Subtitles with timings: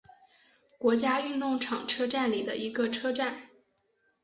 [0.79, 3.49] 国家运动场车站里的一个车站。